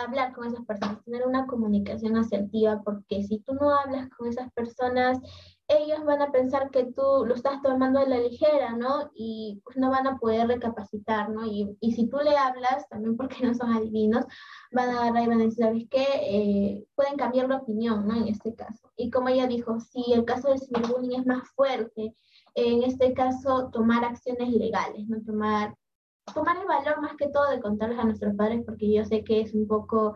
hablar 0.00 0.32
con 0.32 0.46
esas 0.46 0.64
personas, 0.64 1.04
tener 1.04 1.26
una 1.26 1.46
comunicación 1.46 2.16
asertiva, 2.16 2.82
porque 2.84 3.22
si 3.24 3.38
tú 3.40 3.54
no 3.54 3.70
hablas 3.70 4.08
con 4.10 4.28
esas 4.28 4.50
personas, 4.52 5.20
ellos 5.68 6.04
van 6.04 6.20
a 6.20 6.30
pensar 6.32 6.70
que 6.70 6.84
tú 6.84 7.24
lo 7.26 7.34
estás 7.34 7.62
tomando 7.62 8.00
a 8.00 8.06
la 8.06 8.18
ligera, 8.18 8.76
¿no? 8.76 9.10
Y 9.14 9.60
pues 9.64 9.76
no 9.76 9.90
van 9.90 10.06
a 10.06 10.18
poder 10.18 10.46
recapacitar, 10.48 11.30
¿no? 11.30 11.46
Y, 11.46 11.76
y 11.80 11.92
si 11.92 12.08
tú 12.08 12.18
le 12.18 12.36
hablas, 12.36 12.88
también 12.88 13.16
porque 13.16 13.46
no 13.46 13.54
son 13.54 13.72
adivinos, 13.72 14.24
van 14.72 14.90
a 14.90 15.02
agarrar 15.02 15.24
y 15.24 15.28
van 15.28 15.40
a 15.40 15.44
decir, 15.44 15.64
¿sabes 15.64 15.84
qué? 15.90 16.06
Eh, 16.22 16.84
pueden 16.94 17.16
cambiar 17.16 17.48
de 17.48 17.56
opinión, 17.56 18.06
¿no? 18.06 18.16
En 18.16 18.28
este 18.28 18.54
caso. 18.54 18.90
Y 18.96 19.10
como 19.10 19.28
ella 19.28 19.46
dijo, 19.46 19.78
si 19.80 20.12
el 20.12 20.24
caso 20.24 20.48
del 20.48 20.60
ciberbullying 20.60 21.20
es 21.20 21.26
más 21.26 21.48
fuerte, 21.54 22.14
en 22.54 22.82
este 22.82 23.14
caso 23.14 23.70
tomar 23.70 24.04
acciones 24.04 24.50
legales, 24.50 25.08
¿no? 25.08 25.22
Tomar, 25.22 25.74
tomar 26.34 26.56
el 26.56 26.66
valor 26.66 27.00
más 27.00 27.16
que 27.16 27.28
todo 27.28 27.50
de 27.50 27.60
contarles 27.60 27.98
a 27.98 28.04
nuestros 28.04 28.34
padres, 28.36 28.62
porque 28.64 28.92
yo 28.92 29.04
sé 29.04 29.24
que 29.24 29.40
es 29.40 29.54
un 29.54 29.66
poco 29.66 30.14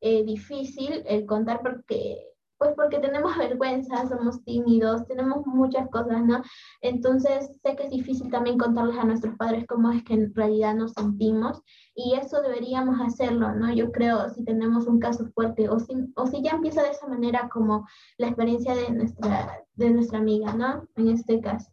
eh, 0.00 0.24
difícil 0.24 1.02
el 1.06 1.26
contar 1.26 1.60
porque 1.62 2.30
pues 2.60 2.74
porque 2.76 2.98
tenemos 2.98 3.34
vergüenza, 3.38 4.06
somos 4.06 4.44
tímidos, 4.44 5.06
tenemos 5.06 5.46
muchas 5.46 5.88
cosas, 5.88 6.22
¿no? 6.22 6.42
Entonces 6.82 7.58
sé 7.62 7.74
que 7.74 7.84
es 7.84 7.90
difícil 7.90 8.30
también 8.30 8.58
contarles 8.58 8.98
a 8.98 9.04
nuestros 9.04 9.34
padres 9.36 9.64
cómo 9.66 9.90
es 9.90 10.04
que 10.04 10.14
en 10.14 10.34
realidad 10.34 10.74
nos 10.74 10.92
sentimos 10.92 11.62
y 11.94 12.14
eso 12.14 12.42
deberíamos 12.42 13.00
hacerlo, 13.00 13.54
¿no? 13.54 13.72
Yo 13.72 13.90
creo 13.90 14.28
si 14.28 14.44
tenemos 14.44 14.86
un 14.86 15.00
caso 15.00 15.26
fuerte 15.34 15.70
o 15.70 15.78
si, 15.78 15.94
o 16.14 16.26
si 16.26 16.42
ya 16.42 16.50
empieza 16.50 16.82
de 16.82 16.90
esa 16.90 17.08
manera 17.08 17.48
como 17.50 17.88
la 18.18 18.26
experiencia 18.28 18.74
de 18.74 18.90
nuestra, 18.90 19.64
de 19.74 19.90
nuestra 19.90 20.18
amiga, 20.18 20.52
¿no? 20.52 20.86
En 20.96 21.08
este 21.08 21.40
caso. 21.40 21.70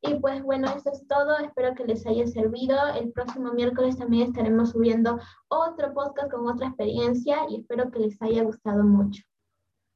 Y 0.00 0.14
pues 0.20 0.42
bueno, 0.42 0.68
eso 0.68 0.90
es 0.90 1.06
todo. 1.06 1.38
Espero 1.38 1.74
que 1.74 1.84
les 1.84 2.06
haya 2.06 2.26
servido. 2.26 2.76
El 2.94 3.12
próximo 3.12 3.52
miércoles 3.52 3.96
también 3.96 4.28
estaremos 4.28 4.70
subiendo 4.70 5.18
otro 5.48 5.92
podcast 5.92 6.30
con 6.30 6.46
otra 6.48 6.68
experiencia 6.68 7.38
y 7.48 7.56
espero 7.56 7.90
que 7.90 8.00
les 8.00 8.22
haya 8.22 8.44
gustado 8.44 8.84
mucho. 8.84 9.27